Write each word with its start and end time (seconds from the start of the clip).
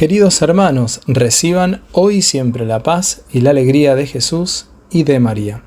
Queridos 0.00 0.40
hermanos, 0.40 1.02
reciban 1.06 1.82
hoy 1.92 2.16
y 2.16 2.22
siempre 2.22 2.64
la 2.64 2.82
paz 2.82 3.20
y 3.30 3.42
la 3.42 3.50
alegría 3.50 3.94
de 3.94 4.06
Jesús 4.06 4.64
y 4.90 5.02
de 5.02 5.20
María. 5.20 5.62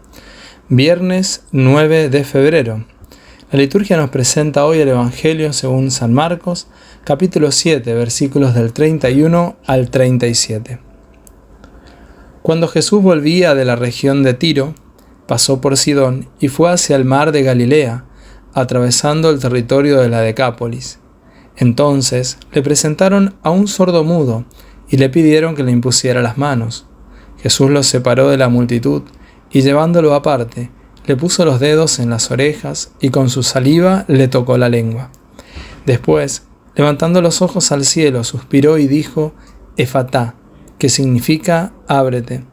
Viernes 0.69 1.43
9 1.51 2.09
de 2.09 2.23
febrero. 2.23 2.83
La 3.51 3.59
liturgia 3.59 3.95
nos 3.95 4.09
presenta 4.09 4.65
hoy 4.65 4.79
el 4.79 4.87
Evangelio 4.87 5.53
según 5.53 5.91
San 5.91 6.15
Marcos, 6.15 6.65
capítulo 7.03 7.51
7, 7.51 7.93
versículos 7.93 8.55
del 8.55 8.73
31 8.73 9.55
al 9.67 9.91
37. 9.91 10.79
Cuando 12.41 12.67
Jesús 12.67 13.03
volvía 13.03 13.53
de 13.53 13.65
la 13.65 13.75
región 13.75 14.23
de 14.23 14.33
Tiro, 14.33 14.73
pasó 15.27 15.61
por 15.61 15.77
Sidón 15.77 16.27
y 16.39 16.47
fue 16.47 16.71
hacia 16.71 16.95
el 16.95 17.05
mar 17.05 17.33
de 17.33 17.43
Galilea, 17.43 18.05
atravesando 18.55 19.29
el 19.29 19.39
territorio 19.39 20.01
de 20.01 20.09
la 20.09 20.21
Decápolis. 20.21 21.02
Entonces 21.55 22.37
le 22.51 22.61
presentaron 22.61 23.35
a 23.43 23.51
un 23.51 23.67
sordo 23.67 24.03
mudo 24.03 24.45
y 24.89 24.97
le 24.97 25.09
pidieron 25.09 25.55
que 25.55 25.63
le 25.63 25.71
impusiera 25.71 26.21
las 26.21 26.37
manos. 26.37 26.85
Jesús 27.41 27.69
lo 27.69 27.83
separó 27.83 28.29
de 28.29 28.37
la 28.37 28.49
multitud 28.49 29.03
y 29.51 29.61
llevándolo 29.61 30.13
aparte, 30.13 30.71
le 31.05 31.15
puso 31.15 31.45
los 31.45 31.59
dedos 31.59 31.99
en 31.99 32.09
las 32.09 32.31
orejas 32.31 32.91
y 32.99 33.09
con 33.09 33.29
su 33.29 33.43
saliva 33.43 34.05
le 34.07 34.27
tocó 34.27 34.57
la 34.57 34.69
lengua. 34.69 35.09
Después, 35.85 36.43
levantando 36.75 37.21
los 37.21 37.41
ojos 37.41 37.71
al 37.71 37.85
cielo, 37.85 38.23
suspiró 38.23 38.77
y 38.77 38.87
dijo, 38.87 39.33
Efatá, 39.75 40.35
que 40.77 40.89
significa 40.89 41.73
ábrete. 41.87 42.45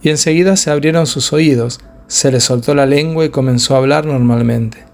Y 0.00 0.10
enseguida 0.10 0.56
se 0.56 0.70
abrieron 0.70 1.06
sus 1.06 1.32
oídos, 1.32 1.80
se 2.06 2.30
le 2.30 2.40
soltó 2.40 2.74
la 2.74 2.86
lengua 2.86 3.24
y 3.24 3.30
comenzó 3.30 3.74
a 3.74 3.78
hablar 3.78 4.06
normalmente. 4.06 4.84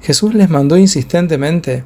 Jesús 0.00 0.34
les 0.34 0.50
mandó 0.50 0.76
insistentemente 0.76 1.84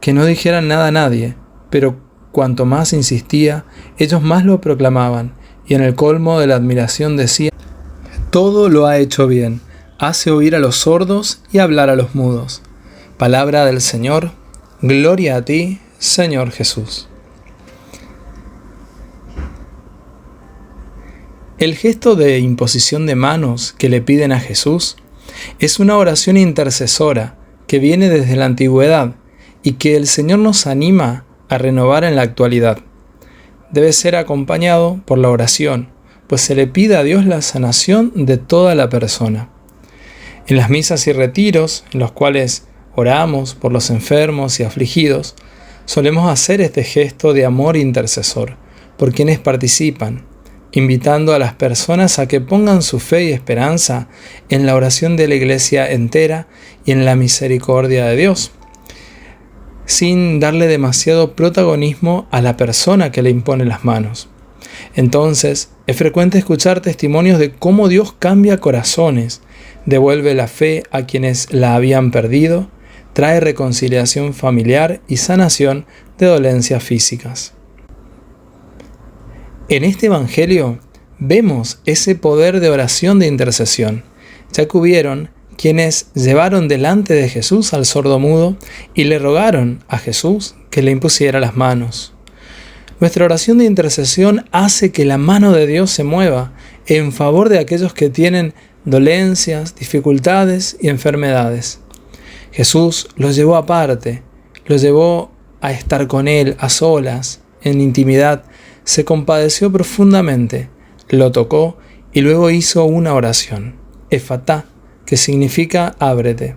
que 0.00 0.12
no 0.12 0.24
dijeran 0.24 0.68
nada 0.68 0.88
a 0.88 0.92
nadie, 0.92 1.34
pero 1.70 1.96
cuanto 2.32 2.64
más 2.64 2.92
insistía, 2.92 3.64
ellos 3.98 4.22
más 4.22 4.44
lo 4.44 4.60
proclamaban, 4.60 5.32
y 5.66 5.74
en 5.74 5.82
el 5.82 5.94
colmo 5.94 6.40
de 6.40 6.46
la 6.46 6.56
admiración 6.56 7.16
decía, 7.16 7.50
Todo 8.30 8.68
lo 8.68 8.86
ha 8.86 8.98
hecho 8.98 9.26
bien, 9.26 9.60
hace 9.98 10.30
oír 10.30 10.54
a 10.54 10.60
los 10.60 10.76
sordos 10.76 11.42
y 11.52 11.58
hablar 11.58 11.90
a 11.90 11.96
los 11.96 12.14
mudos. 12.14 12.62
Palabra 13.16 13.64
del 13.64 13.80
Señor, 13.80 14.30
gloria 14.80 15.36
a 15.36 15.44
ti, 15.44 15.80
Señor 15.98 16.52
Jesús. 16.52 17.08
El 21.58 21.74
gesto 21.74 22.14
de 22.14 22.38
imposición 22.38 23.06
de 23.06 23.16
manos 23.16 23.74
que 23.76 23.88
le 23.88 24.00
piden 24.00 24.30
a 24.30 24.38
Jesús 24.38 24.96
es 25.58 25.80
una 25.80 25.96
oración 25.96 26.36
intercesora 26.36 27.36
que 27.66 27.80
viene 27.80 28.08
desde 28.08 28.36
la 28.36 28.44
antigüedad 28.44 29.16
y 29.68 29.72
que 29.72 29.96
el 29.96 30.06
Señor 30.06 30.38
nos 30.38 30.66
anima 30.66 31.26
a 31.50 31.58
renovar 31.58 32.02
en 32.04 32.16
la 32.16 32.22
actualidad. 32.22 32.78
Debe 33.70 33.92
ser 33.92 34.16
acompañado 34.16 34.98
por 35.04 35.18
la 35.18 35.28
oración, 35.28 35.90
pues 36.26 36.40
se 36.40 36.54
le 36.54 36.66
pide 36.66 36.96
a 36.96 37.02
Dios 37.02 37.26
la 37.26 37.42
sanación 37.42 38.10
de 38.14 38.38
toda 38.38 38.74
la 38.74 38.88
persona. 38.88 39.50
En 40.46 40.56
las 40.56 40.70
misas 40.70 41.06
y 41.06 41.12
retiros, 41.12 41.84
en 41.92 42.00
los 42.00 42.12
cuales 42.12 42.64
oramos 42.94 43.54
por 43.54 43.70
los 43.70 43.90
enfermos 43.90 44.58
y 44.58 44.62
afligidos, 44.62 45.34
solemos 45.84 46.32
hacer 46.32 46.62
este 46.62 46.82
gesto 46.82 47.34
de 47.34 47.44
amor 47.44 47.76
intercesor 47.76 48.56
por 48.96 49.12
quienes 49.12 49.38
participan, 49.38 50.24
invitando 50.72 51.34
a 51.34 51.38
las 51.38 51.52
personas 51.52 52.18
a 52.18 52.26
que 52.26 52.40
pongan 52.40 52.80
su 52.80 53.00
fe 53.00 53.24
y 53.24 53.32
esperanza 53.32 54.08
en 54.48 54.64
la 54.64 54.74
oración 54.74 55.18
de 55.18 55.28
la 55.28 55.34
iglesia 55.34 55.90
entera 55.90 56.46
y 56.86 56.92
en 56.92 57.04
la 57.04 57.16
misericordia 57.16 58.06
de 58.06 58.16
Dios 58.16 58.52
sin 59.88 60.38
darle 60.38 60.66
demasiado 60.66 61.34
protagonismo 61.34 62.28
a 62.30 62.42
la 62.42 62.58
persona 62.58 63.10
que 63.10 63.22
le 63.22 63.30
impone 63.30 63.64
las 63.64 63.86
manos. 63.86 64.28
Entonces, 64.94 65.70
es 65.86 65.96
frecuente 65.96 66.36
escuchar 66.36 66.80
testimonios 66.80 67.38
de 67.38 67.52
cómo 67.52 67.88
Dios 67.88 68.14
cambia 68.18 68.58
corazones, 68.58 69.40
devuelve 69.86 70.34
la 70.34 70.46
fe 70.46 70.82
a 70.90 71.06
quienes 71.06 71.54
la 71.54 71.74
habían 71.74 72.10
perdido, 72.10 72.68
trae 73.14 73.40
reconciliación 73.40 74.34
familiar 74.34 75.00
y 75.08 75.16
sanación 75.16 75.86
de 76.18 76.26
dolencias 76.26 76.82
físicas. 76.82 77.54
En 79.70 79.84
este 79.84 80.06
Evangelio 80.06 80.80
vemos 81.18 81.80
ese 81.86 82.14
poder 82.14 82.60
de 82.60 82.68
oración 82.68 83.18
de 83.18 83.26
intercesión, 83.26 84.04
ya 84.52 84.68
que 84.68 84.76
hubieron 84.76 85.30
quienes 85.58 86.06
llevaron 86.14 86.68
delante 86.68 87.12
de 87.14 87.28
Jesús 87.28 87.74
al 87.74 87.84
sordo 87.84 88.18
mudo 88.20 88.56
y 88.94 89.04
le 89.04 89.18
rogaron 89.18 89.84
a 89.88 89.98
Jesús 89.98 90.54
que 90.70 90.82
le 90.82 90.92
impusiera 90.92 91.40
las 91.40 91.56
manos. 91.56 92.14
Nuestra 93.00 93.24
oración 93.24 93.58
de 93.58 93.64
intercesión 93.64 94.46
hace 94.52 94.92
que 94.92 95.04
la 95.04 95.18
mano 95.18 95.52
de 95.52 95.66
Dios 95.66 95.90
se 95.90 96.04
mueva 96.04 96.52
en 96.86 97.12
favor 97.12 97.48
de 97.48 97.58
aquellos 97.58 97.92
que 97.92 98.08
tienen 98.08 98.54
dolencias, 98.84 99.74
dificultades 99.74 100.76
y 100.80 100.88
enfermedades. 100.88 101.80
Jesús 102.52 103.08
los 103.16 103.34
llevó 103.34 103.56
aparte, 103.56 104.22
los 104.66 104.80
llevó 104.80 105.32
a 105.60 105.72
estar 105.72 106.06
con 106.06 106.28
Él 106.28 106.56
a 106.60 106.68
solas, 106.68 107.40
en 107.62 107.80
intimidad, 107.80 108.44
se 108.84 109.04
compadeció 109.04 109.72
profundamente, 109.72 110.70
lo 111.08 111.32
tocó 111.32 111.78
y 112.12 112.20
luego 112.20 112.50
hizo 112.50 112.84
una 112.84 113.14
oración. 113.14 113.74
Efatá, 114.10 114.64
que 115.08 115.16
significa 115.16 115.96
ábrete. 116.00 116.56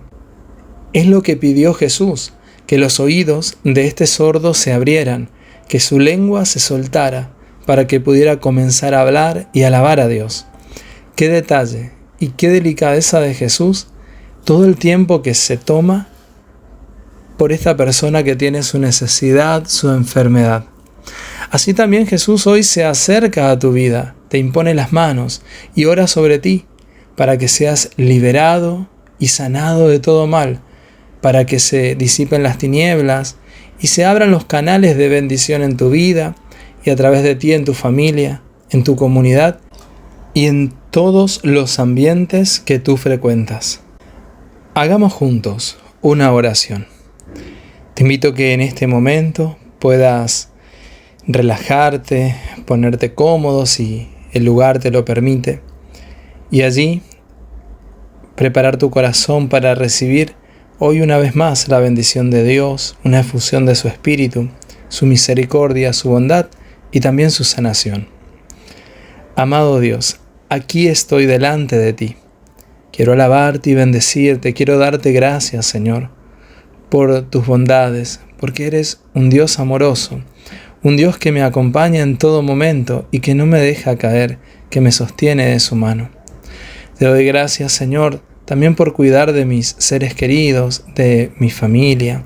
Es 0.92 1.06
lo 1.06 1.22
que 1.22 1.38
pidió 1.38 1.72
Jesús, 1.72 2.34
que 2.66 2.76
los 2.76 3.00
oídos 3.00 3.56
de 3.64 3.86
este 3.86 4.06
sordo 4.06 4.52
se 4.52 4.74
abrieran, 4.74 5.30
que 5.68 5.80
su 5.80 5.98
lengua 5.98 6.44
se 6.44 6.60
soltara, 6.60 7.32
para 7.64 7.86
que 7.86 7.98
pudiera 7.98 8.40
comenzar 8.40 8.92
a 8.92 9.00
hablar 9.00 9.48
y 9.54 9.62
alabar 9.62 10.00
a 10.00 10.06
Dios. 10.06 10.44
Qué 11.16 11.30
detalle 11.30 11.92
y 12.18 12.28
qué 12.28 12.50
delicadeza 12.50 13.20
de 13.20 13.32
Jesús 13.32 13.86
todo 14.44 14.66
el 14.66 14.76
tiempo 14.76 15.22
que 15.22 15.32
se 15.32 15.56
toma 15.56 16.08
por 17.38 17.52
esta 17.52 17.74
persona 17.74 18.22
que 18.22 18.36
tiene 18.36 18.62
su 18.62 18.78
necesidad, 18.78 19.66
su 19.66 19.88
enfermedad. 19.88 20.66
Así 21.50 21.72
también 21.72 22.06
Jesús 22.06 22.46
hoy 22.46 22.64
se 22.64 22.84
acerca 22.84 23.50
a 23.50 23.58
tu 23.58 23.72
vida, 23.72 24.14
te 24.28 24.36
impone 24.36 24.74
las 24.74 24.92
manos 24.92 25.40
y 25.74 25.86
ora 25.86 26.06
sobre 26.06 26.38
ti 26.38 26.66
para 27.16 27.38
que 27.38 27.48
seas 27.48 27.90
liberado 27.96 28.88
y 29.18 29.28
sanado 29.28 29.88
de 29.88 30.00
todo 30.00 30.26
mal, 30.26 30.60
para 31.20 31.46
que 31.46 31.58
se 31.58 31.94
disipen 31.94 32.42
las 32.42 32.58
tinieblas 32.58 33.36
y 33.80 33.88
se 33.88 34.04
abran 34.04 34.30
los 34.30 34.44
canales 34.44 34.96
de 34.96 35.08
bendición 35.08 35.62
en 35.62 35.76
tu 35.76 35.90
vida 35.90 36.34
y 36.84 36.90
a 36.90 36.96
través 36.96 37.22
de 37.22 37.34
ti 37.34 37.52
en 37.52 37.64
tu 37.64 37.74
familia, 37.74 38.42
en 38.70 38.84
tu 38.84 38.96
comunidad 38.96 39.60
y 40.34 40.46
en 40.46 40.72
todos 40.90 41.40
los 41.44 41.78
ambientes 41.78 42.60
que 42.60 42.78
tú 42.78 42.96
frecuentas. 42.96 43.80
Hagamos 44.74 45.12
juntos 45.12 45.78
una 46.00 46.32
oración. 46.32 46.86
Te 47.94 48.02
invito 48.02 48.34
que 48.34 48.54
en 48.54 48.60
este 48.60 48.86
momento 48.86 49.56
puedas 49.78 50.48
relajarte, 51.26 52.34
ponerte 52.66 53.14
cómodo 53.14 53.66
si 53.66 54.08
el 54.32 54.44
lugar 54.44 54.78
te 54.78 54.90
lo 54.90 55.04
permite 55.04 55.60
y 56.52 56.62
allí 56.62 57.02
preparar 58.36 58.76
tu 58.76 58.90
corazón 58.90 59.48
para 59.48 59.74
recibir 59.74 60.34
hoy 60.78 61.00
una 61.00 61.16
vez 61.16 61.34
más 61.34 61.66
la 61.68 61.78
bendición 61.80 62.30
de 62.30 62.44
Dios, 62.44 62.96
una 63.04 63.20
efusión 63.20 63.64
de 63.64 63.74
su 63.74 63.88
Espíritu, 63.88 64.50
su 64.88 65.06
misericordia, 65.06 65.94
su 65.94 66.10
bondad 66.10 66.46
y 66.92 67.00
también 67.00 67.30
su 67.30 67.42
sanación. 67.44 68.06
Amado 69.34 69.80
Dios, 69.80 70.20
aquí 70.50 70.88
estoy 70.88 71.24
delante 71.24 71.78
de 71.78 71.94
ti. 71.94 72.16
Quiero 72.92 73.14
alabarte 73.14 73.70
y 73.70 73.74
bendecirte, 73.74 74.52
quiero 74.52 74.76
darte 74.76 75.12
gracias, 75.12 75.64
Señor, 75.64 76.10
por 76.90 77.22
tus 77.22 77.46
bondades, 77.46 78.20
porque 78.36 78.66
eres 78.66 79.00
un 79.14 79.30
Dios 79.30 79.58
amoroso, 79.58 80.20
un 80.82 80.98
Dios 80.98 81.16
que 81.16 81.32
me 81.32 81.42
acompaña 81.42 82.02
en 82.02 82.18
todo 82.18 82.42
momento 82.42 83.08
y 83.10 83.20
que 83.20 83.34
no 83.34 83.46
me 83.46 83.58
deja 83.58 83.96
caer, 83.96 84.36
que 84.68 84.82
me 84.82 84.92
sostiene 84.92 85.46
de 85.46 85.58
su 85.58 85.76
mano. 85.76 86.21
Te 87.02 87.08
doy 87.08 87.26
gracias, 87.26 87.72
Señor, 87.72 88.20
también 88.44 88.76
por 88.76 88.92
cuidar 88.92 89.32
de 89.32 89.44
mis 89.44 89.74
seres 89.78 90.14
queridos, 90.14 90.84
de 90.94 91.32
mi 91.36 91.50
familia, 91.50 92.22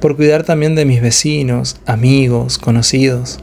por 0.00 0.16
cuidar 0.16 0.44
también 0.44 0.74
de 0.74 0.86
mis 0.86 1.02
vecinos, 1.02 1.76
amigos, 1.84 2.56
conocidos. 2.56 3.40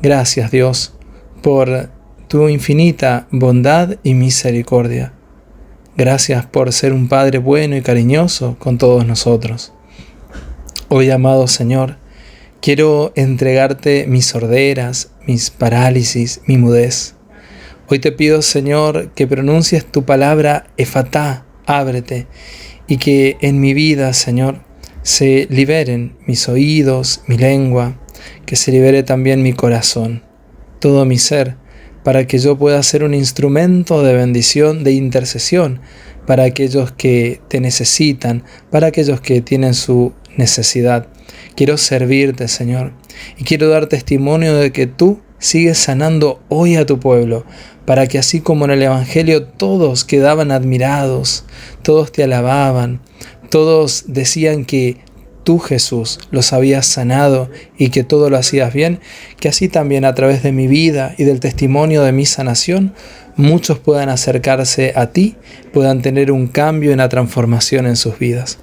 Gracias, 0.00 0.50
Dios, 0.50 0.94
por 1.42 1.90
tu 2.26 2.48
infinita 2.48 3.26
bondad 3.30 3.96
y 4.02 4.14
misericordia. 4.14 5.12
Gracias 5.94 6.46
por 6.46 6.72
ser 6.72 6.94
un 6.94 7.08
Padre 7.08 7.36
bueno 7.36 7.76
y 7.76 7.82
cariñoso 7.82 8.56
con 8.58 8.78
todos 8.78 9.06
nosotros. 9.06 9.74
Hoy, 10.88 11.10
amado 11.10 11.46
Señor, 11.48 11.98
quiero 12.62 13.12
entregarte 13.14 14.06
mis 14.08 14.24
sorderas, 14.24 15.10
mis 15.26 15.50
parálisis, 15.50 16.40
mi 16.46 16.56
mudez. 16.56 17.17
Hoy 17.90 18.00
te 18.00 18.12
pido, 18.12 18.42
Señor, 18.42 19.12
que 19.14 19.26
pronuncies 19.26 19.86
tu 19.86 20.04
palabra 20.04 20.66
efatá, 20.76 21.46
ábrete, 21.64 22.26
y 22.86 22.98
que 22.98 23.38
en 23.40 23.62
mi 23.62 23.72
vida, 23.72 24.12
Señor, 24.12 24.60
se 25.00 25.46
liberen 25.48 26.14
mis 26.26 26.50
oídos, 26.50 27.22
mi 27.26 27.38
lengua, 27.38 27.98
que 28.44 28.56
se 28.56 28.72
libere 28.72 29.04
también 29.04 29.42
mi 29.42 29.54
corazón, 29.54 30.22
todo 30.80 31.06
mi 31.06 31.16
ser, 31.16 31.56
para 32.04 32.26
que 32.26 32.38
yo 32.38 32.58
pueda 32.58 32.82
ser 32.82 33.04
un 33.04 33.14
instrumento 33.14 34.02
de 34.02 34.12
bendición, 34.12 34.84
de 34.84 34.92
intercesión, 34.92 35.80
para 36.26 36.44
aquellos 36.44 36.92
que 36.92 37.40
te 37.48 37.58
necesitan, 37.58 38.44
para 38.70 38.88
aquellos 38.88 39.22
que 39.22 39.40
tienen 39.40 39.72
su 39.72 40.12
necesidad. 40.36 41.08
Quiero 41.56 41.78
servirte, 41.78 42.48
Señor, 42.48 42.92
y 43.38 43.44
quiero 43.44 43.70
dar 43.70 43.86
testimonio 43.86 44.54
de 44.56 44.72
que 44.72 44.86
tú 44.86 45.22
sigues 45.38 45.78
sanando 45.78 46.40
hoy 46.48 46.76
a 46.76 46.86
tu 46.86 46.98
pueblo, 47.00 47.44
para 47.84 48.06
que 48.06 48.18
así 48.18 48.40
como 48.40 48.64
en 48.64 48.72
el 48.72 48.82
Evangelio 48.82 49.44
todos 49.44 50.04
quedaban 50.04 50.50
admirados, 50.50 51.44
todos 51.82 52.12
te 52.12 52.24
alababan, 52.24 53.00
todos 53.50 54.04
decían 54.08 54.64
que 54.64 54.98
tú 55.44 55.58
Jesús 55.58 56.18
los 56.30 56.52
habías 56.52 56.86
sanado 56.86 57.50
y 57.78 57.88
que 57.88 58.04
todo 58.04 58.28
lo 58.28 58.36
hacías 58.36 58.74
bien, 58.74 59.00
que 59.40 59.48
así 59.48 59.68
también 59.68 60.04
a 60.04 60.14
través 60.14 60.42
de 60.42 60.52
mi 60.52 60.66
vida 60.66 61.14
y 61.16 61.24
del 61.24 61.40
testimonio 61.40 62.02
de 62.02 62.12
mi 62.12 62.26
sanación, 62.26 62.92
muchos 63.36 63.78
puedan 63.78 64.10
acercarse 64.10 64.92
a 64.94 65.06
ti, 65.06 65.36
puedan 65.72 66.02
tener 66.02 66.32
un 66.32 66.48
cambio 66.48 66.90
y 66.90 66.94
una 66.94 67.08
transformación 67.08 67.86
en 67.86 67.96
sus 67.96 68.18
vidas. 68.18 68.58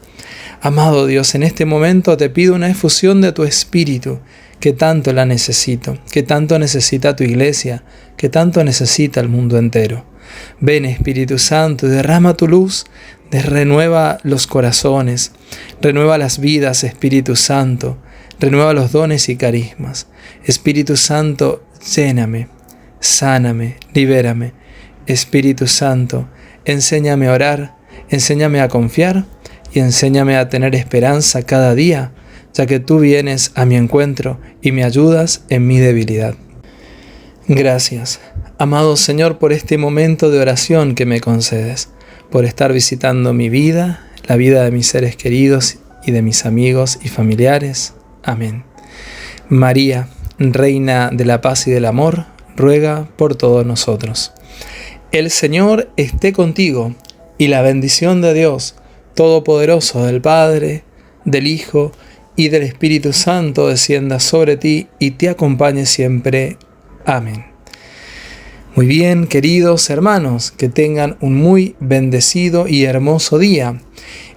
Amado 0.61 1.07
Dios, 1.07 1.33
en 1.33 1.41
este 1.41 1.65
momento 1.65 2.17
te 2.17 2.29
pido 2.29 2.53
una 2.53 2.69
efusión 2.69 3.21
de 3.21 3.31
tu 3.31 3.43
espíritu, 3.43 4.19
que 4.59 4.73
tanto 4.73 5.13
la 5.13 5.25
necesito, 5.25 5.97
que 6.11 6.23
tanto 6.23 6.57
necesita 6.59 7.15
tu 7.15 7.23
iglesia, 7.23 7.83
que 8.17 8.29
tanto 8.29 8.63
necesita 8.63 9.19
el 9.19 9.29
mundo 9.29 9.57
entero. 9.57 10.05
Ven 10.59 10.85
Espíritu 10.85 11.37
Santo, 11.37 11.87
derrama 11.87 12.35
tu 12.35 12.47
luz, 12.47 12.85
renueva 13.31 14.17
los 14.23 14.47
corazones, 14.47 15.31
renueva 15.81 16.17
las 16.17 16.39
vidas, 16.39 16.83
Espíritu 16.83 17.35
Santo, 17.35 17.97
renueva 18.39 18.73
los 18.73 18.91
dones 18.91 19.29
y 19.29 19.35
carismas. 19.35 20.07
Espíritu 20.43 20.97
Santo, 20.97 21.63
lléname, 21.95 22.47
sáname, 22.99 23.77
libérame. 23.93 24.53
Espíritu 25.07 25.67
Santo, 25.67 26.27
enséñame 26.65 27.27
a 27.27 27.33
orar, 27.33 27.75
enséñame 28.09 28.61
a 28.61 28.69
confiar 28.69 29.25
y 29.73 29.79
enséñame 29.79 30.37
a 30.37 30.49
tener 30.49 30.73
esperanza 30.75 31.43
cada 31.43 31.75
día, 31.75 32.11
ya 32.55 32.65
que 32.65 32.79
tú 32.79 32.99
vienes 32.99 33.51
a 33.55 33.65
mi 33.65 33.75
encuentro 33.75 34.39
y 34.61 34.71
me 34.71 34.83
ayudas 34.83 35.43
en 35.49 35.67
mi 35.67 35.77
debilidad. 35.77 36.35
Gracias, 37.47 38.21
amado 38.57 38.97
Señor, 38.97 39.37
por 39.37 39.53
este 39.53 39.77
momento 39.77 40.31
de 40.31 40.39
oración 40.39 40.95
que 40.95 41.05
me 41.05 41.19
concedes, 41.19 41.89
por 42.31 42.45
estar 42.45 42.73
visitando 42.73 43.33
mi 43.33 43.49
vida, 43.49 44.07
la 44.25 44.37
vida 44.37 44.63
de 44.63 44.71
mis 44.71 44.87
seres 44.87 45.15
queridos 45.17 45.77
y 46.05 46.11
de 46.11 46.21
mis 46.21 46.45
amigos 46.45 46.97
y 47.03 47.09
familiares. 47.09 47.93
Amén. 48.23 48.63
María, 49.49 50.07
Reina 50.37 51.11
de 51.13 51.25
la 51.25 51.41
paz 51.41 51.67
y 51.67 51.71
del 51.71 51.85
amor, 51.85 52.25
ruega 52.55 53.07
por 53.15 53.35
todos 53.35 53.65
nosotros. 53.65 54.33
El 55.11 55.29
Señor 55.29 55.89
esté 55.97 56.33
contigo 56.33 56.95
y 57.37 57.47
la 57.47 57.61
bendición 57.61 58.21
de 58.21 58.33
Dios, 58.33 58.75
Todopoderoso 59.13 60.05
del 60.05 60.21
Padre, 60.21 60.83
del 61.25 61.47
Hijo 61.47 61.91
y 62.35 62.49
del 62.49 62.63
Espíritu 62.63 63.13
Santo 63.13 63.67
descienda 63.67 64.19
sobre 64.19 64.57
ti 64.57 64.87
y 64.99 65.11
te 65.11 65.29
acompañe 65.29 65.85
siempre. 65.85 66.57
Amén. 67.05 67.45
Muy 68.75 68.87
bien, 68.87 69.27
queridos 69.27 69.89
hermanos, 69.89 70.51
que 70.51 70.67
tengan 70.67 71.15
un 71.21 71.35
muy 71.35 71.75
bendecido 71.79 72.67
y 72.67 72.83
hermoso 72.83 73.37
día. 73.37 73.79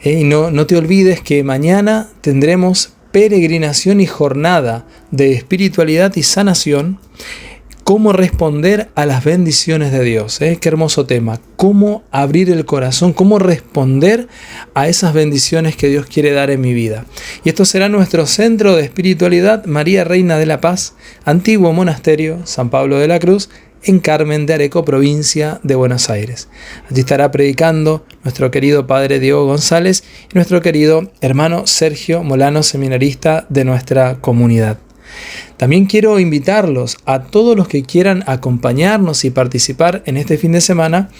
Eh, 0.02 0.20
y 0.20 0.24
no, 0.24 0.52
no 0.52 0.66
te 0.66 0.76
olvides 0.76 1.20
que 1.20 1.42
mañana 1.42 2.08
tendremos 2.20 2.92
peregrinación 3.10 4.00
y 4.00 4.06
jornada 4.06 4.86
de 5.10 5.32
espiritualidad 5.32 6.14
y 6.14 6.22
sanación 6.22 7.00
cómo 7.88 8.12
responder 8.12 8.90
a 8.96 9.06
las 9.06 9.24
bendiciones 9.24 9.92
de 9.92 10.04
Dios. 10.04 10.42
¿eh? 10.42 10.58
Qué 10.60 10.68
hermoso 10.68 11.06
tema. 11.06 11.40
Cómo 11.56 12.02
abrir 12.10 12.50
el 12.50 12.66
corazón, 12.66 13.14
cómo 13.14 13.38
responder 13.38 14.28
a 14.74 14.88
esas 14.88 15.14
bendiciones 15.14 15.74
que 15.74 15.88
Dios 15.88 16.04
quiere 16.04 16.32
dar 16.32 16.50
en 16.50 16.60
mi 16.60 16.74
vida. 16.74 17.06
Y 17.44 17.48
esto 17.48 17.64
será 17.64 17.88
nuestro 17.88 18.26
centro 18.26 18.76
de 18.76 18.82
espiritualidad, 18.82 19.64
María 19.64 20.04
Reina 20.04 20.36
de 20.36 20.44
la 20.44 20.60
Paz, 20.60 20.96
antiguo 21.24 21.72
monasterio, 21.72 22.40
San 22.44 22.68
Pablo 22.68 22.98
de 22.98 23.08
la 23.08 23.18
Cruz, 23.20 23.48
en 23.82 24.00
Carmen 24.00 24.44
de 24.44 24.52
Areco, 24.52 24.84
provincia 24.84 25.58
de 25.62 25.74
Buenos 25.74 26.10
Aires. 26.10 26.50
Allí 26.90 27.00
estará 27.00 27.30
predicando 27.30 28.04
nuestro 28.22 28.50
querido 28.50 28.86
padre 28.86 29.18
Diego 29.18 29.46
González 29.46 30.04
y 30.30 30.34
nuestro 30.34 30.60
querido 30.60 31.10
hermano 31.22 31.66
Sergio 31.66 32.22
Molano, 32.22 32.62
seminarista 32.62 33.46
de 33.48 33.64
nuestra 33.64 34.16
comunidad. 34.20 34.76
También 35.56 35.86
quiero 35.86 36.18
invitarlos 36.18 36.96
a 37.04 37.24
todos 37.24 37.56
los 37.56 37.68
que 37.68 37.82
quieran 37.82 38.24
acompañarnos 38.26 39.24
y 39.24 39.30
participar 39.30 40.02
en 40.06 40.16
este 40.16 40.38
fin 40.38 40.52
de 40.52 40.60
semana 40.60 41.10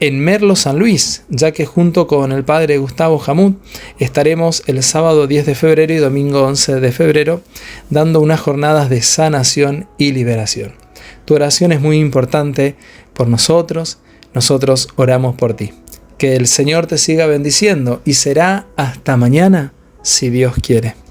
en 0.00 0.20
Merlo 0.20 0.56
San 0.56 0.78
Luis, 0.78 1.22
ya 1.28 1.52
que 1.52 1.66
junto 1.66 2.06
con 2.06 2.32
el 2.32 2.44
padre 2.44 2.78
Gustavo 2.78 3.18
Jamut 3.18 3.58
estaremos 3.98 4.62
el 4.66 4.82
sábado 4.82 5.26
10 5.26 5.46
de 5.46 5.54
febrero 5.54 5.92
y 5.92 5.98
domingo 5.98 6.42
11 6.42 6.80
de 6.80 6.92
febrero 6.92 7.42
dando 7.90 8.20
unas 8.20 8.40
jornadas 8.40 8.90
de 8.90 9.02
sanación 9.02 9.88
y 9.98 10.12
liberación. 10.12 10.72
Tu 11.24 11.34
oración 11.34 11.72
es 11.72 11.80
muy 11.80 11.98
importante 11.98 12.76
por 13.14 13.28
nosotros, 13.28 13.98
nosotros 14.34 14.88
oramos 14.96 15.36
por 15.36 15.54
ti. 15.54 15.72
Que 16.18 16.36
el 16.36 16.46
Señor 16.46 16.86
te 16.86 16.98
siga 16.98 17.26
bendiciendo 17.26 18.02
y 18.04 18.14
será 18.14 18.66
hasta 18.76 19.16
mañana 19.16 19.72
si 20.02 20.30
Dios 20.30 20.54
quiere. 20.60 21.03